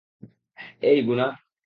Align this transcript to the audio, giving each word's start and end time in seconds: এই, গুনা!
এই, 0.81 0.99
গুনা! 1.01 1.27